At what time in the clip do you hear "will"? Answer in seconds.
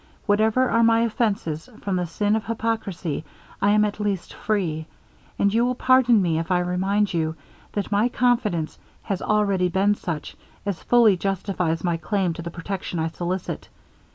5.63-5.75